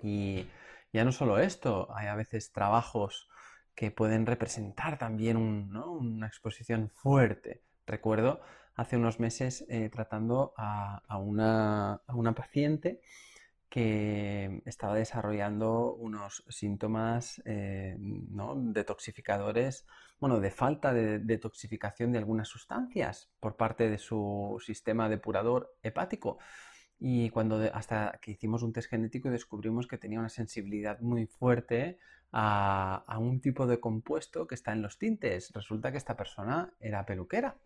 y 0.02 0.46
ya 0.94 1.04
no 1.04 1.10
solo 1.10 1.38
esto, 1.38 1.88
hay 1.92 2.06
a 2.06 2.14
veces 2.14 2.52
trabajos 2.52 3.28
que 3.74 3.90
pueden 3.90 4.26
representar 4.26 4.96
también 4.96 5.36
una 5.36 6.28
exposición 6.28 6.88
fuerte. 6.88 7.64
Recuerdo 7.84 8.40
hace 8.76 8.96
unos 8.96 9.18
meses 9.18 9.66
tratando 9.90 10.54
a, 10.56 11.02
una, 11.18 12.00
paciente 12.36 13.00
que 13.68 14.62
estaba 14.66 14.94
desarrollando 14.94 15.94
unos 15.94 16.44
síntomas 16.48 17.42
eh, 17.44 17.96
detoxificadores, 17.98 19.86
bueno, 20.20 20.38
de 20.38 20.52
falta 20.52 20.92
de 20.92 21.18
detoxificación 21.18 22.12
de 22.12 22.18
algunas 22.18 22.46
sustancias 22.46 23.32
por 23.40 23.56
parte 23.56 23.90
de 23.90 23.98
su 23.98 24.62
sistema 24.64 25.08
depurador 25.08 25.74
hepático. 25.82 26.38
Y 26.98 27.30
cuando 27.30 27.60
hasta 27.74 28.18
que 28.22 28.32
hicimos 28.32 28.62
un 28.62 28.72
test 28.72 28.88
genético 28.88 29.30
descubrimos 29.30 29.86
que 29.86 29.98
tenía 29.98 30.20
una 30.20 30.28
sensibilidad 30.28 31.00
muy 31.00 31.26
fuerte 31.26 31.98
a, 32.32 33.04
a 33.06 33.18
un 33.18 33.40
tipo 33.40 33.66
de 33.66 33.80
compuesto 33.80 34.46
que 34.46 34.54
está 34.54 34.72
en 34.72 34.82
los 34.82 34.98
tintes. 34.98 35.52
Resulta 35.52 35.90
que 35.90 35.98
esta 35.98 36.16
persona 36.16 36.72
era 36.80 37.04
peluquera 37.04 37.56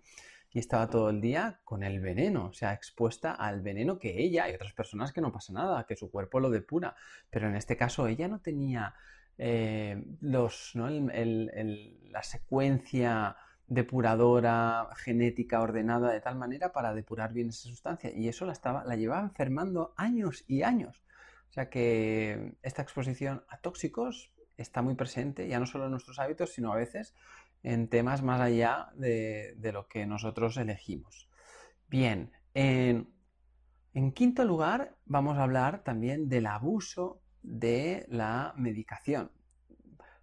y 0.52 0.58
estaba 0.58 0.88
todo 0.88 1.10
el 1.10 1.20
día 1.20 1.60
con 1.64 1.82
el 1.82 2.00
veneno, 2.00 2.46
o 2.46 2.52
sea, 2.52 2.72
expuesta 2.72 3.32
al 3.32 3.60
veneno 3.60 3.98
que 3.98 4.18
ella 4.22 4.48
y 4.48 4.54
otras 4.54 4.72
personas 4.72 5.12
que 5.12 5.20
no 5.20 5.32
pasa 5.32 5.52
nada, 5.52 5.84
que 5.86 5.96
su 5.96 6.10
cuerpo 6.10 6.40
lo 6.40 6.50
depura, 6.50 6.96
pero 7.30 7.48
en 7.48 7.56
este 7.56 7.76
caso 7.76 8.06
ella 8.06 8.28
no 8.28 8.40
tenía 8.40 8.94
eh, 9.36 10.02
los, 10.20 10.72
la 10.74 12.22
secuencia 12.22 13.36
depuradora 13.68 14.88
genética 14.96 15.60
ordenada 15.60 16.10
de 16.10 16.20
tal 16.20 16.36
manera 16.36 16.72
para 16.72 16.94
depurar 16.94 17.32
bien 17.32 17.50
esa 17.50 17.68
sustancia 17.68 18.10
y 18.10 18.28
eso 18.28 18.46
la, 18.46 18.52
estaba, 18.52 18.84
la 18.84 18.96
llevaba 18.96 19.22
enfermando 19.22 19.94
años 19.96 20.44
y 20.48 20.62
años. 20.62 21.02
O 21.50 21.52
sea 21.52 21.70
que 21.70 22.54
esta 22.62 22.82
exposición 22.82 23.44
a 23.48 23.58
tóxicos 23.58 24.32
está 24.56 24.82
muy 24.82 24.94
presente, 24.94 25.48
ya 25.48 25.60
no 25.60 25.66
solo 25.66 25.84
en 25.84 25.92
nuestros 25.92 26.18
hábitos, 26.18 26.52
sino 26.52 26.72
a 26.72 26.76
veces 26.76 27.14
en 27.62 27.88
temas 27.88 28.22
más 28.22 28.40
allá 28.40 28.90
de, 28.94 29.56
lo 29.72 29.88
que 29.88 30.06
nosotros 30.06 30.56
elegimos. 30.56 31.28
Bien, 31.88 32.32
en, 32.54 33.06
quinto 34.14 34.44
lugar 34.44 34.96
vamos 35.06 35.38
a 35.38 35.42
hablar 35.42 35.82
también 35.84 36.28
del 36.28 36.46
abuso 36.46 37.20
de 37.42 38.06
la 38.08 38.52
medicación. 38.56 39.30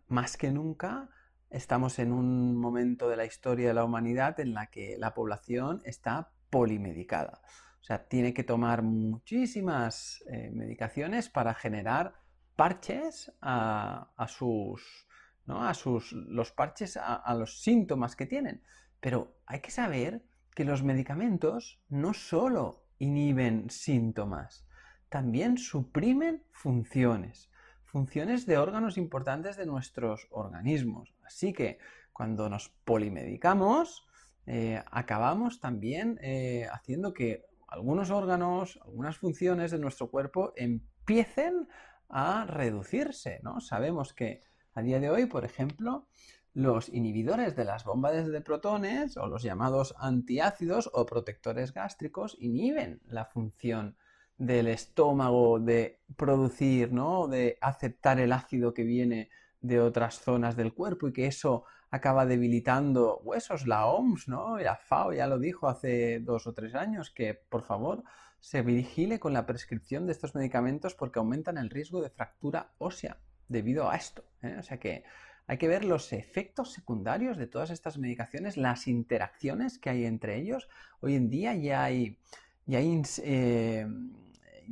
Más 0.07 0.37
que 0.37 0.51
nunca 0.51 1.09
estamos 1.49 1.99
en 1.99 2.11
un 2.11 2.57
momento 2.57 3.09
de 3.09 3.17
la 3.17 3.25
historia 3.25 3.69
de 3.69 3.73
la 3.73 3.85
humanidad 3.85 4.39
en 4.39 4.53
la 4.53 4.67
que 4.67 4.97
la 4.97 5.13
población 5.13 5.81
está 5.85 6.31
polimedicada. 6.49 7.41
O 7.81 7.83
sea, 7.83 8.07
tiene 8.07 8.33
que 8.33 8.43
tomar 8.43 8.81
muchísimas 8.81 10.23
eh, 10.27 10.49
medicaciones 10.51 11.29
para 11.29 11.53
generar 11.53 12.15
parches 12.55 13.31
a 13.41 14.25
sus 14.27 15.05
a 15.47 15.73
sus, 15.73 16.11
los 16.13 16.51
parches 16.51 16.97
a, 16.97 17.33
los 17.35 17.61
síntomas 17.61 18.15
que 18.15 18.25
tienen. 18.25 18.63
Pero 18.99 19.37
hay 19.45 19.59
que 19.59 19.71
saber 19.71 20.23
que 20.55 20.65
los 20.65 20.83
medicamentos 20.83 21.81
no 21.89 22.13
solo 22.13 22.85
inhiben 22.97 23.69
síntomas, 23.69 24.67
también 25.09 25.57
suprimen 25.57 26.43
funciones, 26.51 27.51
funciones 27.83 28.45
de 28.45 28.57
órganos 28.57 28.97
importantes 28.97 29.57
de 29.57 29.65
nuestros 29.65 30.27
organismos. 30.31 31.14
Así 31.25 31.53
que 31.53 31.79
cuando 32.13 32.49
nos 32.49 32.69
polimedicamos, 32.69 34.05
eh, 34.45 34.81
acabamos 34.91 35.59
también 35.59 36.19
eh, 36.21 36.67
haciendo 36.71 37.13
que 37.13 37.45
algunos 37.67 38.11
órganos, 38.11 38.79
algunas 38.83 39.17
funciones 39.17 39.71
de 39.71 39.79
nuestro 39.79 40.09
cuerpo 40.09 40.53
empiecen 40.55 41.67
a 42.09 42.45
reducirse, 42.45 43.39
¿no? 43.43 43.59
Sabemos 43.59 44.13
que 44.13 44.41
a 44.73 44.81
día 44.81 44.99
de 44.99 45.09
hoy, 45.09 45.25
por 45.25 45.45
ejemplo, 45.45 46.07
los 46.53 46.87
inhibidores 46.89 47.55
de 47.55 47.65
las 47.65 47.83
bombas 47.83 48.27
de 48.27 48.41
protones 48.41 49.17
o 49.17 49.27
los 49.27 49.43
llamados 49.43 49.93
antiácidos 49.97 50.89
o 50.93 51.05
protectores 51.05 51.73
gástricos 51.73 52.37
inhiben 52.39 53.01
la 53.07 53.25
función 53.25 53.97
del 54.37 54.67
estómago 54.67 55.59
de 55.59 55.99
producir, 56.15 56.93
¿no? 56.93 57.27
de 57.27 57.57
aceptar 57.61 58.19
el 58.19 58.31
ácido 58.31 58.73
que 58.73 58.83
viene 58.83 59.29
de 59.67 59.79
otras 59.79 60.19
zonas 60.19 60.55
del 60.55 60.73
cuerpo 60.73 61.07
y 61.07 61.13
que 61.13 61.27
eso 61.27 61.65
acaba 61.89 62.25
debilitando 62.25 63.19
huesos. 63.23 63.67
La 63.67 63.85
OMS, 63.87 64.27
¿no? 64.27 64.57
La 64.57 64.75
FAO 64.75 65.13
ya 65.13 65.27
lo 65.27 65.39
dijo 65.39 65.67
hace 65.67 66.19
dos 66.19 66.47
o 66.47 66.53
tres 66.53 66.75
años 66.75 67.09
que, 67.09 67.33
por 67.33 67.63
favor, 67.63 68.03
se 68.39 68.61
vigile 68.61 69.19
con 69.19 69.33
la 69.33 69.45
prescripción 69.45 70.05
de 70.05 70.11
estos 70.11 70.35
medicamentos 70.35 70.93
porque 70.93 71.19
aumentan 71.19 71.57
el 71.57 71.69
riesgo 71.69 72.01
de 72.01 72.09
fractura 72.09 72.73
ósea 72.77 73.17
debido 73.47 73.89
a 73.89 73.95
esto. 73.95 74.23
¿eh? 74.43 74.55
O 74.59 74.63
sea 74.63 74.79
que 74.79 75.03
hay 75.47 75.57
que 75.57 75.67
ver 75.67 75.85
los 75.85 76.11
efectos 76.13 76.71
secundarios 76.71 77.37
de 77.37 77.47
todas 77.47 77.69
estas 77.69 77.97
medicaciones, 77.97 78.57
las 78.57 78.87
interacciones 78.87 79.77
que 79.77 79.89
hay 79.89 80.05
entre 80.05 80.37
ellos. 80.37 80.69
Hoy 81.01 81.15
en 81.15 81.29
día 81.29 81.53
ya 81.55 81.83
hay, 81.83 82.19
ya 82.65 82.79
hay, 82.79 83.01
eh, 83.23 83.87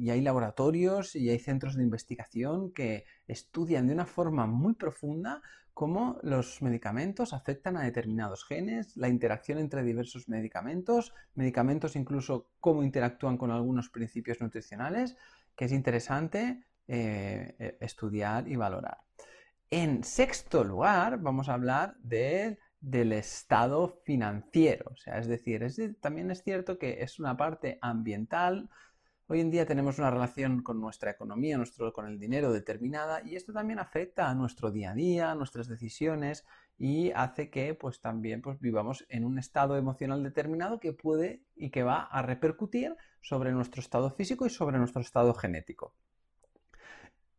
hay 0.09 0.21
laboratorios 0.21 1.15
y 1.15 1.29
hay 1.29 1.39
centros 1.39 1.75
de 1.75 1.83
investigación 1.83 2.71
que 2.73 3.05
estudian 3.27 3.87
de 3.87 3.93
una 3.93 4.05
forma 4.05 4.45
muy 4.47 4.73
profunda 4.73 5.41
cómo 5.73 6.19
los 6.21 6.61
medicamentos 6.61 7.33
afectan 7.33 7.77
a 7.77 7.83
determinados 7.83 8.45
genes, 8.45 8.95
la 8.95 9.09
interacción 9.09 9.57
entre 9.57 9.83
diversos 9.83 10.29
medicamentos, 10.29 11.13
medicamentos 11.33 11.95
incluso 11.95 12.49
cómo 12.59 12.83
interactúan 12.83 13.37
con 13.37 13.51
algunos 13.51 13.89
principios 13.89 14.39
nutricionales, 14.39 15.17
que 15.55 15.65
es 15.65 15.71
interesante 15.71 16.63
eh, 16.87 17.55
e, 17.57 17.77
estudiar 17.79 18.47
y 18.47 18.55
valorar. 18.55 18.99
En 19.71 20.03
sexto 20.03 20.63
lugar, 20.63 21.19
vamos 21.19 21.49
a 21.49 21.55
hablar 21.55 21.95
del 21.99 23.13
estado 23.13 24.01
financiero. 24.03 24.91
O 24.91 24.97
sea, 24.97 25.17
es 25.17 25.27
decir, 25.27 25.67
también 25.99 26.29
es 26.29 26.43
cierto 26.43 26.77
que 26.77 27.01
es 27.01 27.19
una 27.19 27.35
parte 27.35 27.79
ambiental 27.81 28.69
Hoy 29.27 29.39
en 29.39 29.51
día 29.51 29.65
tenemos 29.65 29.99
una 29.99 30.11
relación 30.11 30.63
con 30.63 30.81
nuestra 30.81 31.11
economía, 31.11 31.57
con 31.93 32.07
el 32.07 32.19
dinero 32.19 32.51
determinada 32.51 33.21
y 33.23 33.37
esto 33.37 33.53
también 33.53 33.79
afecta 33.79 34.29
a 34.29 34.35
nuestro 34.35 34.69
día 34.69 34.91
a 34.91 34.95
día, 34.95 35.31
a 35.31 35.35
nuestras 35.35 35.69
decisiones 35.69 36.45
y 36.77 37.11
hace 37.11 37.49
que 37.49 37.73
pues 37.73 38.01
también 38.01 38.41
pues, 38.41 38.59
vivamos 38.59 39.05
en 39.07 39.23
un 39.23 39.39
estado 39.39 39.77
emocional 39.77 40.23
determinado 40.23 40.81
que 40.81 40.91
puede 40.91 41.41
y 41.55 41.69
que 41.69 41.83
va 41.83 42.03
a 42.03 42.21
repercutir 42.21 42.97
sobre 43.21 43.53
nuestro 43.53 43.79
estado 43.79 44.11
físico 44.11 44.45
y 44.45 44.49
sobre 44.49 44.77
nuestro 44.77 45.01
estado 45.01 45.33
genético. 45.33 45.95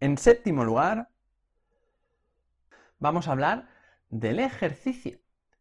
En 0.00 0.16
séptimo 0.16 0.64
lugar, 0.64 1.10
vamos 2.98 3.28
a 3.28 3.32
hablar 3.32 3.68
del 4.08 4.38
ejercicio. 4.38 5.18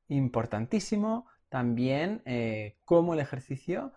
Importantísimo 0.07 1.27
también 1.49 2.21
eh, 2.25 2.77
cómo 2.85 3.13
el 3.13 3.19
ejercicio 3.19 3.93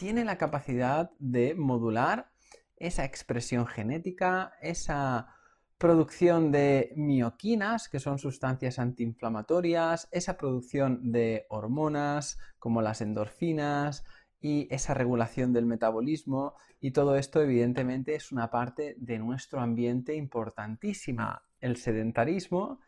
tiene 0.00 0.24
la 0.24 0.38
capacidad 0.38 1.10
de 1.18 1.54
modular 1.54 2.30
esa 2.76 3.04
expresión 3.04 3.66
genética, 3.66 4.54
esa 4.62 5.34
producción 5.76 6.50
de 6.50 6.94
mioquinas, 6.96 7.90
que 7.90 8.00
son 8.00 8.18
sustancias 8.18 8.78
antiinflamatorias, 8.78 10.08
esa 10.10 10.38
producción 10.38 11.12
de 11.12 11.44
hormonas 11.50 12.38
como 12.58 12.80
las 12.80 13.02
endorfinas 13.02 14.02
y 14.40 14.74
esa 14.74 14.94
regulación 14.94 15.52
del 15.52 15.66
metabolismo 15.66 16.54
y 16.80 16.92
todo 16.92 17.16
esto 17.16 17.42
evidentemente 17.42 18.14
es 18.14 18.32
una 18.32 18.50
parte 18.50 18.94
de 18.96 19.18
nuestro 19.18 19.60
ambiente 19.60 20.14
importantísima. 20.14 21.44
El 21.60 21.76
sedentarismo 21.76 22.80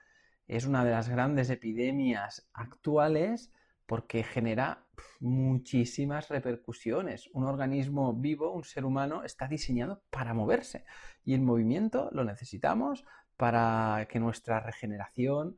es 0.47 0.65
una 0.65 0.83
de 0.83 0.93
las 0.93 1.11
grandes 1.11 1.51
epidemias 1.51 2.49
actuales 2.55 3.53
porque 3.87 4.23
genera 4.23 4.87
muchísimas 5.21 6.29
repercusiones. 6.29 7.29
Un 7.33 7.45
organismo 7.45 8.15
vivo, 8.15 8.53
un 8.53 8.65
ser 8.65 8.85
humano, 8.85 9.25
está 9.25 9.49
diseñado 9.49 10.03
para 10.11 10.35
moverse 10.35 10.85
y 11.25 11.35
el 11.35 11.43
movimiento 11.43 12.09
lo 12.13 12.25
necesitamos 12.25 13.05
para 13.37 14.07
que 14.09 14.21
nuestra 14.21 14.61
regeneración, 14.61 15.57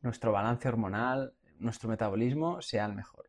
nuestro 0.00 0.32
balance 0.32 0.68
hormonal, 0.68 1.34
nuestro 1.58 1.88
metabolismo 1.88 2.62
sea 2.62 2.86
el 2.86 2.94
mejor. 2.94 3.28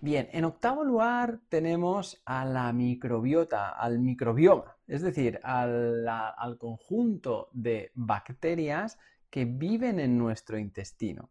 Bien, 0.00 0.28
en 0.32 0.44
octavo 0.44 0.84
lugar 0.84 1.40
tenemos 1.48 2.20
a 2.26 2.44
la 2.44 2.72
microbiota, 2.72 3.70
al 3.70 3.98
microbioma, 3.98 4.76
es 4.86 5.00
decir, 5.00 5.40
al, 5.42 6.06
al 6.06 6.58
conjunto 6.58 7.48
de 7.52 7.92
bacterias 7.94 8.98
que 9.30 9.46
viven 9.46 9.98
en 9.98 10.18
nuestro 10.18 10.58
intestino 10.58 11.30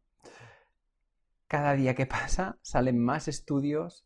cada 1.56 1.74
día 1.74 1.96
que 1.96 2.06
pasa 2.06 2.60
salen 2.64 3.00
más 3.00 3.30
estudios, 3.30 4.06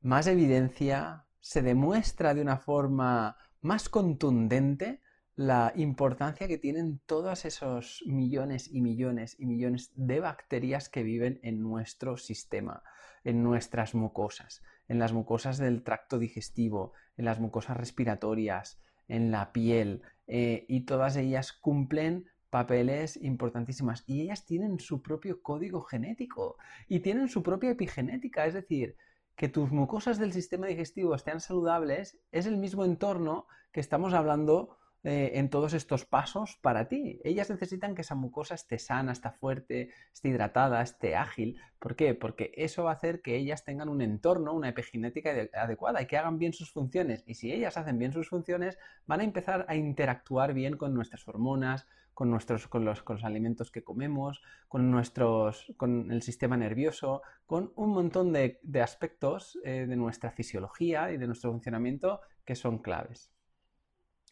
más 0.00 0.28
evidencia, 0.28 1.26
se 1.40 1.60
demuestra 1.60 2.34
de 2.34 2.40
una 2.40 2.58
forma 2.58 3.36
más 3.60 3.88
contundente 3.88 5.00
la 5.34 5.72
importancia 5.74 6.46
que 6.46 6.56
tienen 6.56 7.00
todos 7.04 7.44
esos 7.44 8.04
millones 8.06 8.68
y 8.72 8.80
millones 8.80 9.34
y 9.40 9.46
millones 9.46 9.90
de 9.96 10.20
bacterias 10.20 10.88
que 10.88 11.02
viven 11.02 11.40
en 11.42 11.62
nuestro 11.62 12.16
sistema, 12.16 12.84
en 13.24 13.42
nuestras 13.42 13.96
mucosas, 13.96 14.62
en 14.86 15.00
las 15.00 15.12
mucosas 15.12 15.58
del 15.58 15.82
tracto 15.82 16.20
digestivo, 16.20 16.92
en 17.16 17.24
las 17.24 17.40
mucosas 17.40 17.76
respiratorias, 17.76 18.80
en 19.08 19.32
la 19.32 19.50
piel, 19.50 20.02
eh, 20.28 20.64
y 20.68 20.82
todas 20.82 21.16
ellas 21.16 21.52
cumplen 21.52 22.26
papeles 22.50 23.16
importantísimas 23.16 24.04
y 24.06 24.22
ellas 24.22 24.44
tienen 24.44 24.80
su 24.80 25.02
propio 25.02 25.42
código 25.42 25.82
genético 25.82 26.56
y 26.88 27.00
tienen 27.00 27.28
su 27.28 27.42
propia 27.42 27.70
epigenética, 27.70 28.46
es 28.46 28.54
decir, 28.54 28.96
que 29.36 29.48
tus 29.48 29.70
mucosas 29.70 30.18
del 30.18 30.32
sistema 30.32 30.66
digestivo 30.66 31.14
estén 31.14 31.40
saludables 31.40 32.18
es 32.32 32.46
el 32.46 32.56
mismo 32.56 32.84
entorno 32.84 33.46
que 33.72 33.80
estamos 33.80 34.12
hablando 34.12 34.78
eh, 35.04 35.38
en 35.38 35.48
todos 35.48 35.74
estos 35.74 36.04
pasos 36.04 36.58
para 36.60 36.88
ti. 36.88 37.20
Ellas 37.22 37.48
necesitan 37.48 37.94
que 37.94 38.00
esa 38.00 38.16
mucosa 38.16 38.56
esté 38.56 38.80
sana, 38.80 39.12
esté 39.12 39.30
fuerte, 39.30 39.90
esté 40.12 40.30
hidratada, 40.30 40.82
esté 40.82 41.14
ágil. 41.14 41.56
¿Por 41.78 41.94
qué? 41.94 42.14
Porque 42.14 42.50
eso 42.56 42.82
va 42.82 42.90
a 42.90 42.94
hacer 42.94 43.22
que 43.22 43.36
ellas 43.36 43.64
tengan 43.64 43.88
un 43.88 44.02
entorno, 44.02 44.52
una 44.52 44.70
epigenética 44.70 45.30
adecuada 45.54 46.02
y 46.02 46.06
que 46.06 46.16
hagan 46.16 46.38
bien 46.38 46.52
sus 46.52 46.72
funciones. 46.72 47.22
Y 47.26 47.34
si 47.34 47.52
ellas 47.52 47.76
hacen 47.76 47.96
bien 47.96 48.12
sus 48.12 48.28
funciones, 48.28 48.76
van 49.06 49.20
a 49.20 49.24
empezar 49.24 49.66
a 49.68 49.76
interactuar 49.76 50.52
bien 50.52 50.76
con 50.76 50.94
nuestras 50.94 51.28
hormonas, 51.28 51.86
con, 52.18 52.32
nuestros, 52.32 52.66
con, 52.66 52.84
los, 52.84 53.04
con 53.04 53.14
los 53.14 53.24
alimentos 53.24 53.70
que 53.70 53.84
comemos, 53.84 54.42
con, 54.66 54.90
nuestros, 54.90 55.72
con 55.76 56.10
el 56.10 56.20
sistema 56.22 56.56
nervioso, 56.56 57.22
con 57.46 57.72
un 57.76 57.90
montón 57.90 58.32
de, 58.32 58.58
aspectos 58.82 59.56
eh, 59.64 59.86
de 59.86 59.94
nuestra 59.94 60.32
fisiología 60.32 61.12
y 61.12 61.16
de 61.16 61.28
nuestro 61.28 61.52
funcionamiento 61.52 62.20
que 62.44 62.56
son 62.56 62.78
claves. 62.78 63.30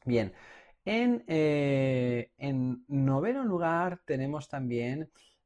Bien, 0.05 0.33
en, 0.85 1.23
eh, 1.29 2.33
noveno 2.89 3.45
lugar 3.45 4.01
tenemos 4.05 4.49
también 4.49 5.03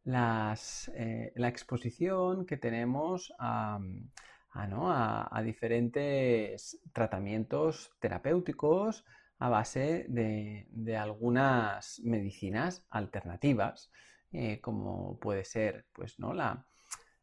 eh, 0.07 1.33
la 1.35 1.49
exposición 1.49 2.47
que 2.47 2.57
tenemos 2.57 3.35
a, 3.39 3.79
a, 4.55 5.43
diferentes 5.45 6.81
tratamientos 6.95 7.93
terapéuticos, 8.01 9.05
a 9.41 9.49
base 9.49 10.07
de, 10.09 10.97
algunas 10.97 12.01
medicinas 12.05 12.87
alternativas, 12.91 13.91
eh, 14.33 14.61
como 14.61 15.19
puede 15.19 15.45
ser 15.45 15.87
pues, 15.93 16.21
¿no? 16.21 16.33
la, 16.35 16.67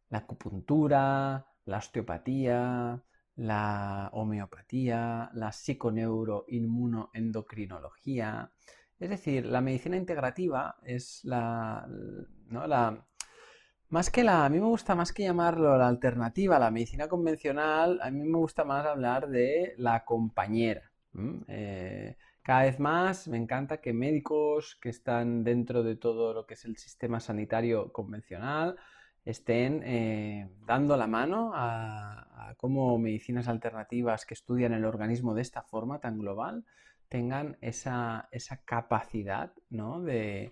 acupuntura, 0.10 1.45
la 1.65 1.77
osteopatía, 1.77 3.03
la 3.36 4.10
homeopatía, 4.13 5.30
la 5.34 5.51
psiconeuroinmunoendocrinología. 5.51 8.51
Es 8.99 9.10
decir, 9.12 9.45
la 9.45 9.62
medicina 9.62 9.95
integrativa 9.95 10.77
es 10.84 11.23
la, 11.23 11.88
la, 12.49 13.06
más 13.89 14.10
que 14.10 14.23
la, 14.23 14.45
a 14.45 14.49
mí 14.49 14.60
me 14.60 14.65
gusta 14.65 14.95
más 14.95 15.13
que 15.13 15.21
llamarlo 15.23 15.77
la 15.77 15.88
alternativa, 15.88 16.58
la 16.58 16.71
medicina 16.71 17.08
convencional, 17.08 17.99
a 18.01 18.10
mí 18.10 18.23
me 18.23 18.39
gusta 18.39 18.63
más 18.63 18.88
hablar 18.88 19.30
de 19.30 19.75
la 19.77 20.03
compañera. 20.03 20.91
Eh, 21.47 22.15
cada 22.41 22.63
vez 22.63 22.79
más 22.79 23.27
me 23.27 23.37
encanta 23.37 23.81
que 23.81 23.93
médicos 23.93 24.77
que 24.81 24.89
están 24.89 25.43
dentro 25.43 25.83
de 25.83 25.95
todo 25.95 26.33
lo 26.33 26.45
que 26.45 26.53
es 26.53 26.65
el 26.65 26.77
sistema 26.77 27.19
sanitario 27.19 27.91
convencional 27.91 28.77
estén 29.25 29.83
eh, 29.83 30.49
dando 30.65 30.95
la 30.95 31.07
mano 31.07 31.51
a, 31.53 32.53
cómo 32.55 32.97
medicinas 32.97 33.49
alternativas 33.49 34.25
que 34.25 34.33
estudian 34.33 34.73
el 34.73 34.85
organismo 34.85 35.33
de 35.33 35.41
esta 35.41 35.61
forma 35.61 35.99
tan 35.99 36.17
global 36.17 36.63
tengan 37.09 37.57
esa, 37.59 38.29
capacidad 38.63 39.51
de, 39.69 40.51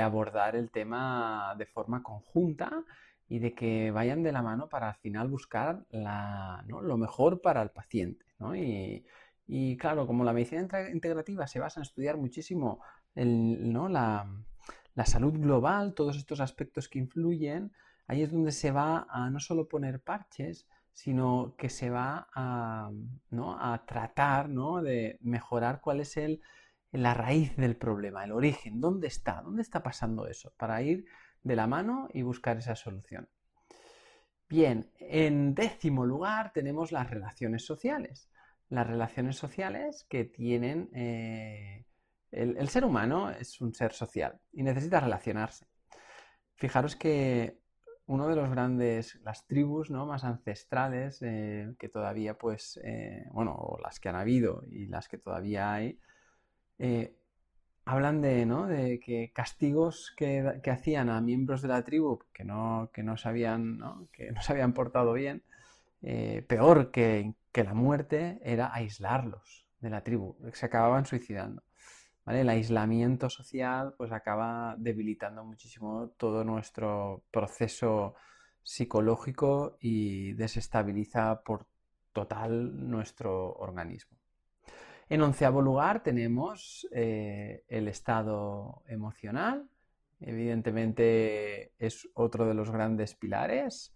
abordar 0.00 0.54
el 0.54 0.70
tema 0.70 1.54
de 1.58 1.66
forma 1.66 2.02
conjunta 2.02 2.84
y 3.28 3.40
de 3.40 3.54
que 3.54 3.90
vayan 3.90 4.22
de 4.22 4.30
la 4.30 4.42
mano 4.42 4.68
para 4.68 4.90
al 4.90 4.96
final 4.96 5.28
buscar 5.28 5.84
lo 5.90 6.96
mejor 6.96 7.40
para 7.40 7.62
el 7.62 7.70
paciente. 7.70 8.24
Y, 8.54 9.04
y 9.50 9.78
claro, 9.78 10.06
como 10.06 10.24
la 10.24 10.34
medicina 10.34 10.68
integrativa 10.92 11.46
se 11.46 11.58
basa 11.58 11.80
en 11.80 11.82
estudiar 11.82 12.18
muchísimo 12.18 12.82
la, 13.14 14.26
salud 15.06 15.32
global, 15.32 15.94
todos 15.94 16.18
estos 16.18 16.40
aspectos 16.40 16.86
que 16.86 16.98
influyen, 16.98 17.72
ahí 18.06 18.22
es 18.22 18.30
donde 18.30 18.52
se 18.52 18.70
va 18.70 19.06
a 19.08 19.30
no 19.30 19.40
solo 19.40 19.66
poner 19.66 20.02
parches, 20.02 20.68
sino 20.92 21.54
que 21.56 21.70
se 21.70 21.88
va 21.88 22.28
a, 22.34 22.90
a 23.32 23.84
tratar 23.86 24.50
de 24.50 25.18
mejorar 25.22 25.80
cuál 25.80 26.00
es 26.00 26.18
el, 26.18 26.42
la 26.92 27.14
raíz 27.14 27.56
del 27.56 27.76
problema, 27.76 28.24
el 28.24 28.32
origen, 28.32 28.82
dónde 28.82 29.06
está, 29.06 29.40
dónde 29.40 29.62
está 29.62 29.82
pasando 29.82 30.26
eso, 30.26 30.52
para 30.58 30.82
ir 30.82 31.06
de 31.42 31.56
la 31.56 31.66
mano 31.66 32.08
y 32.12 32.20
buscar 32.20 32.58
esa 32.58 32.76
solución. 32.76 33.30
Bien, 34.46 34.92
en 34.98 35.54
décimo 35.54 36.04
lugar 36.04 36.52
tenemos 36.52 36.92
las 36.92 37.08
relaciones 37.08 37.64
sociales 37.64 38.28
las 38.70 38.86
relaciones 38.86 39.36
sociales 39.36 40.06
que 40.08 40.24
tienen... 40.24 40.90
Eh, 40.94 41.84
el, 42.30 42.68
ser 42.68 42.84
humano 42.84 43.30
es 43.30 43.58
un 43.62 43.72
ser 43.72 43.92
social 43.92 44.38
y 44.52 44.62
necesita 44.62 45.00
relacionarse. 45.00 45.66
Fijaros 46.56 46.94
que 46.94 47.58
uno 48.06 48.28
de 48.28 48.36
los 48.36 48.50
grandes, 48.50 49.18
las 49.22 49.46
tribus 49.46 49.90
¿no? 49.90 50.04
más 50.04 50.24
ancestrales 50.24 51.22
eh, 51.22 51.74
que 51.78 51.88
todavía, 51.88 52.36
pues, 52.36 52.78
eh, 52.84 53.24
bueno, 53.32 53.78
las 53.82 53.98
que 53.98 54.10
han 54.10 54.16
habido 54.16 54.62
y 54.70 54.86
las 54.88 55.08
que 55.08 55.16
todavía 55.16 55.72
hay, 55.72 55.98
hablan 57.86 58.20
de, 58.20 58.44
¿no? 58.44 58.66
de 58.66 59.00
que 59.00 59.32
castigos 59.32 60.12
que, 60.14 60.60
hacían 60.70 61.08
a 61.08 61.22
miembros 61.22 61.62
de 61.62 61.68
la 61.68 61.82
tribu 61.82 62.18
que 62.34 62.44
no, 62.44 62.90
que 62.92 63.02
no, 63.02 63.16
se, 63.16 63.28
habían, 63.30 63.80
Que 64.12 64.32
no 64.32 64.42
se 64.42 64.52
habían 64.52 64.74
portado 64.74 65.14
bien, 65.14 65.42
peor 66.46 66.90
que 66.90 67.34
que 67.52 67.64
la 67.64 67.74
muerte 67.74 68.38
era 68.42 68.72
aislarlos 68.72 69.66
de 69.80 69.90
la 69.90 70.02
tribu, 70.02 70.36
se 70.52 70.66
acababan 70.66 71.06
suicidando. 71.06 71.62
¿vale? 72.24 72.42
El 72.42 72.48
aislamiento 72.48 73.30
social 73.30 73.94
pues 73.96 74.12
acaba 74.12 74.74
debilitando 74.78 75.44
muchísimo 75.44 76.10
todo 76.16 76.44
nuestro 76.44 77.24
proceso 77.30 78.14
psicológico 78.62 79.78
y 79.80 80.34
desestabiliza 80.34 81.42
por 81.42 81.66
total 82.12 82.90
nuestro 82.90 83.54
organismo. 83.54 84.18
En 85.08 85.22
onceavo 85.22 85.62
lugar 85.62 86.02
tenemos 86.02 86.86
eh, 86.92 87.64
el 87.68 87.88
estado 87.88 88.82
emocional. 88.86 89.66
Evidentemente 90.20 91.72
es 91.78 92.08
otro 92.12 92.46
de 92.46 92.54
los 92.54 92.70
grandes 92.70 93.14
pilares, 93.14 93.94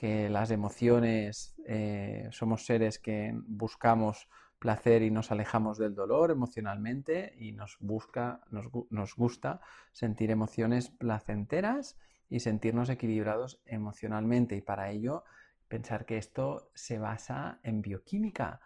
que 0.00 0.30
las 0.30 0.50
emociones 0.50 1.54
eh, 1.66 2.26
somos 2.30 2.64
seres 2.64 2.98
que 2.98 3.34
buscamos 3.34 4.28
placer 4.58 5.02
y 5.02 5.10
nos 5.10 5.30
alejamos 5.30 5.76
del 5.76 5.94
dolor 5.94 6.30
emocionalmente 6.30 7.34
y 7.38 7.52
nos, 7.52 7.76
busca, 7.80 8.40
nos 8.50 9.14
gusta 9.14 9.60
sentir 9.92 10.30
emociones 10.30 10.88
placenteras 10.88 11.98
y 12.30 12.40
sentirnos 12.40 12.88
equilibrados 12.88 13.60
emocionalmente. 13.66 14.56
Y 14.56 14.62
para 14.62 14.90
ello, 14.90 15.24
pensar 15.68 16.06
que 16.06 16.16
esto 16.16 16.70
se 16.74 16.98
basa 16.98 17.60
en 17.62 17.82
bioquímica 17.82 18.60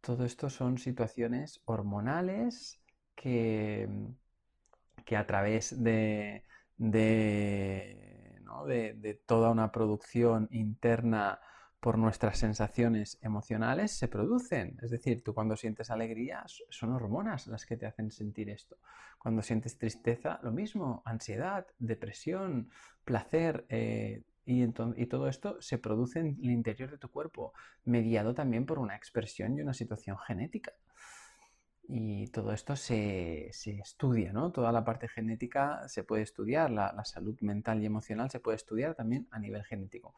todo 0.00 0.24
esto 0.24 0.48
son 0.50 0.78
situaciones 0.78 1.60
hormonales 1.64 2.80
que, 3.14 3.88
que 5.04 5.16
a 5.16 5.26
través 5.26 5.82
de, 5.82 6.44
toda 9.26 9.50
una 9.50 9.70
producción 9.72 10.48
interna 10.50 11.40
por 11.80 11.96
nuestras 11.96 12.38
sensaciones 12.38 13.18
emocionales 13.22 13.92
se 13.92 14.08
producen. 14.08 14.76
Es 14.82 14.90
decir, 14.90 15.22
tú 15.22 15.32
cuando 15.32 15.56
sientes 15.56 15.90
alegría 15.90 16.44
son 16.46 16.92
hormonas 16.92 17.46
las 17.46 17.66
que 17.66 17.76
te 17.76 17.86
hacen 17.86 18.10
sentir 18.10 18.50
esto. 18.50 18.78
Cuando 19.18 19.42
sientes 19.42 19.78
tristeza, 19.78 20.40
lo 20.42 20.50
mismo, 20.50 21.02
ansiedad, 21.04 21.66
depresión, 21.78 22.70
placer, 23.04 23.64
eh, 23.68 24.22
y, 24.44 24.66
todo 25.06 25.28
esto 25.28 25.60
se 25.60 25.76
produce 25.76 26.20
en 26.20 26.38
el 26.42 26.50
interior 26.50 26.90
de 26.90 26.96
tu 26.96 27.10
cuerpo, 27.10 27.52
mediado 27.84 28.32
también 28.32 28.64
por 28.64 28.78
una 28.78 28.96
expresión 28.96 29.56
y 29.56 29.60
una 29.60 29.74
situación 29.74 30.16
genética. 30.16 30.72
Y 31.90 32.26
todo 32.28 32.52
esto 32.52 32.76
se, 32.76 33.48
estudia, 33.48 34.32
¿no? 34.32 34.52
Toda 34.52 34.72
la 34.72 34.84
parte 34.84 35.08
genética 35.08 35.88
se 35.88 36.04
puede 36.04 36.22
estudiar, 36.22 36.70
la, 36.70 36.92
la, 36.92 37.04
salud 37.04 37.40
mental 37.40 37.82
y 37.82 37.86
emocional 37.86 38.30
se 38.30 38.40
puede 38.40 38.56
estudiar 38.56 38.94
también 38.94 39.26
a 39.30 39.38
nivel 39.38 39.64
genético. 39.64 40.14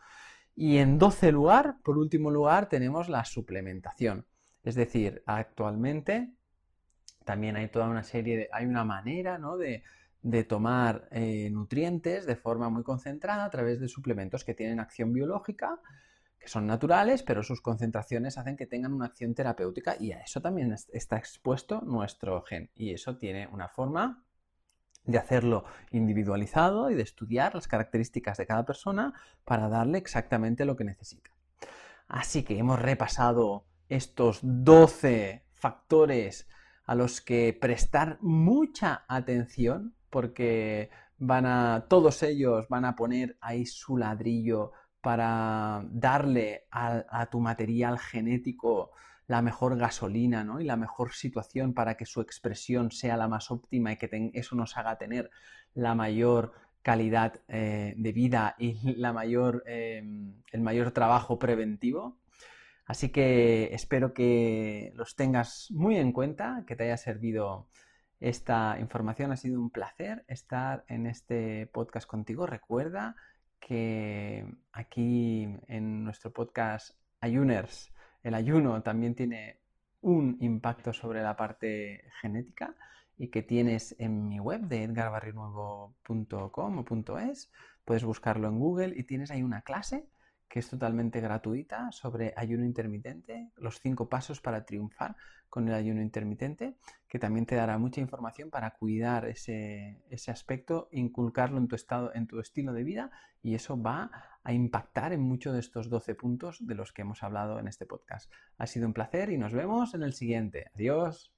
Y 0.56 0.78
en 0.78 0.98
12 0.98 1.30
lugar, 1.30 1.76
por 1.84 1.96
último 1.96 2.30
lugar, 2.32 2.68
tenemos 2.68 3.08
la 3.08 3.24
suplementación. 3.24 4.26
Es 4.64 4.74
decir, 4.74 5.22
actualmente 5.26 6.32
también 7.24 7.56
hay 7.56 7.68
toda 7.68 7.88
una 7.88 8.02
serie 8.02 8.36
de, 8.36 8.48
hay 8.52 8.66
una 8.66 8.84
manera, 8.84 9.38
¿no? 9.38 9.56
De, 9.56 9.84
de 10.22 10.44
tomar 10.44 11.08
eh, 11.10 11.48
nutrientes 11.50 12.26
de 12.26 12.36
forma 12.36 12.68
muy 12.68 12.82
concentrada 12.82 13.44
a 13.44 13.50
través 13.50 13.80
de 13.80 13.88
suplementos 13.88 14.44
que 14.44 14.54
tienen 14.54 14.80
acción 14.80 15.12
biológica, 15.12 15.78
que 16.40 16.48
son 16.48 16.66
naturales, 16.66 17.22
pero 17.22 17.42
sus 17.42 17.60
concentraciones 17.60 18.38
hacen 18.38 18.56
que 18.56 18.66
tengan 18.66 18.94
una 18.94 19.06
acción 19.06 19.34
terapéutica 19.34 19.96
y 20.00 20.12
a 20.12 20.20
eso 20.20 20.40
también 20.40 20.74
está 20.92 21.18
expuesto 21.18 21.82
nuestro 21.82 22.42
gen. 22.42 22.70
Y 22.74 22.94
eso 22.94 23.18
tiene 23.18 23.46
una 23.48 23.68
forma 23.68 24.24
de 25.04 25.18
hacerlo 25.18 25.64
individualizado 25.90 26.90
y 26.90 26.94
de 26.94 27.02
estudiar 27.02 27.54
las 27.54 27.68
características 27.68 28.38
de 28.38 28.46
cada 28.46 28.64
persona 28.64 29.12
para 29.44 29.68
darle 29.68 29.98
exactamente 29.98 30.64
lo 30.64 30.76
que 30.76 30.84
necesita. 30.84 31.30
Así 32.08 32.42
que 32.42 32.58
hemos 32.58 32.80
repasado 32.80 33.66
estos 33.88 34.40
12 34.42 35.44
factores 35.52 36.48
a 36.84 36.94
los 36.94 37.20
que 37.20 37.56
prestar 37.60 38.18
mucha 38.20 39.04
atención 39.08 39.94
porque 40.08 40.90
van 41.18 41.46
a, 41.46 41.86
todos 41.88 42.22
ellos 42.22 42.66
van 42.68 42.84
a 42.84 42.96
poner 42.96 43.36
ahí 43.40 43.66
su 43.66 43.96
ladrillo 43.96 44.72
para 45.00 45.84
darle 45.90 46.66
a, 46.70 47.28
tu 47.30 47.40
material 47.40 47.98
genético 47.98 48.92
la 49.26 49.42
mejor 49.42 49.76
gasolina 49.78 50.44
¿no? 50.44 50.60
y 50.60 50.64
la 50.64 50.76
mejor 50.76 51.12
situación 51.12 51.72
para 51.72 51.96
que 51.96 52.04
su 52.04 52.20
expresión 52.20 52.90
sea 52.90 53.16
la 53.16 53.28
más 53.28 53.50
óptima 53.50 53.92
y 53.92 53.96
que 53.96 54.30
eso 54.34 54.56
nos 54.56 54.76
haga 54.76 54.98
tener 54.98 55.30
la 55.74 55.94
mayor 55.94 56.52
calidad 56.82 57.40
eh, 57.48 57.94
de 57.96 58.12
vida 58.12 58.56
y 58.58 58.78
la 58.96 59.12
mayor, 59.12 59.62
em, 59.66 60.34
el 60.52 60.60
mayor 60.60 60.90
trabajo 60.90 61.38
preventivo. 61.38 62.18
Así 62.86 63.10
que 63.10 63.72
espero 63.72 64.12
que 64.12 64.92
los 64.96 65.14
tengas 65.14 65.68
muy 65.70 65.96
en 65.96 66.12
cuenta, 66.12 66.64
que 66.66 66.74
te 66.74 66.84
haya 66.84 66.96
servido 66.96 67.68
esta 68.18 68.78
información. 68.80 69.30
Ha 69.30 69.36
sido 69.36 69.60
un 69.60 69.70
placer 69.70 70.24
estar 70.26 70.84
en 70.88 71.06
este 71.06 71.68
podcast 71.68 72.08
contigo. 72.08 72.46
Recuerda 72.46 73.14
que 73.60 74.46
aquí 74.72 75.48
en 75.68 76.04
nuestro 76.04 76.32
podcast 76.32 76.96
Ayuners, 77.20 77.92
el 78.22 78.34
ayuno 78.34 78.82
también 78.82 79.14
tiene 79.14 79.60
un 80.00 80.36
impacto 80.40 80.92
sobre 80.92 81.22
la 81.22 81.36
parte 81.36 82.04
genética 82.20 82.74
y 83.18 83.28
que 83.28 83.42
tienes 83.42 83.94
en 83.98 84.28
mi 84.28 84.40
web 84.40 84.62
de 84.62 84.84
edgarbarrinuevo.com 84.84 86.78
o 86.78 87.18
.es. 87.18 87.52
Puedes 87.84 88.04
buscarlo 88.04 88.48
en 88.48 88.58
Google 88.58 88.94
y 88.96 89.04
tienes 89.04 89.30
ahí 89.30 89.42
una 89.42 89.62
clase 89.62 90.06
que 90.50 90.58
es 90.58 90.68
totalmente 90.68 91.20
gratuita 91.20 91.92
sobre 91.92 92.34
ayuno 92.36 92.64
intermitente, 92.64 93.52
los 93.56 93.78
cinco 93.78 94.08
pasos 94.08 94.40
para 94.40 94.66
triunfar 94.66 95.14
con 95.48 95.68
el 95.68 95.74
ayuno 95.74 96.02
intermitente, 96.02 96.74
que 97.08 97.20
también 97.20 97.46
te 97.46 97.54
dará 97.54 97.78
mucha 97.78 98.00
información 98.00 98.50
para 98.50 98.72
cuidar 98.72 99.26
ese, 99.26 100.02
aspecto, 100.26 100.88
inculcarlo 100.90 101.58
en 101.58 101.68
tu, 101.68 101.76
estado, 101.76 102.12
en 102.14 102.26
tu 102.26 102.40
estilo 102.40 102.72
de 102.72 102.82
vida 102.82 103.10
y 103.42 103.54
eso 103.54 103.80
va 103.80 104.10
a 104.42 104.52
impactar 104.52 105.12
en 105.12 105.20
muchos 105.20 105.54
de 105.54 105.60
estos 105.60 105.88
12 105.88 106.16
puntos 106.16 106.58
de 106.66 106.74
los 106.74 106.92
que 106.92 107.02
hemos 107.02 107.22
hablado 107.22 107.60
en 107.60 107.68
este 107.68 107.86
podcast. 107.86 108.30
Ha 108.58 108.66
sido 108.66 108.86
un 108.86 108.92
placer 108.92 109.30
y 109.30 109.38
nos 109.38 109.52
vemos 109.52 109.94
en 109.94 110.02
el 110.02 110.14
siguiente. 110.14 110.66
Adiós. 110.74 111.32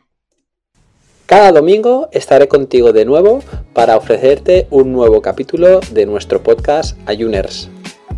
Cada 1.26 1.52
domingo 1.52 2.08
estaré 2.12 2.48
contigo 2.48 2.92
de 2.92 3.04
nuevo 3.04 3.40
para 3.74 3.96
ofrecerte 3.96 4.66
un 4.70 4.92
nuevo 4.92 5.20
capítulo 5.20 5.80
de 5.92 6.06
nuestro 6.06 6.42
podcast 6.42 6.98
Ayuners. 7.06 7.70